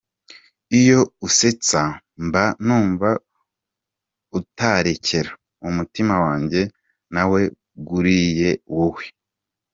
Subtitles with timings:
[0.79, 1.79] Iyo usetse
[2.25, 3.09] mba numva
[4.39, 5.31] utarekera
[5.69, 6.61] Umutima wanjye
[7.13, 9.03] naweguriye wowe.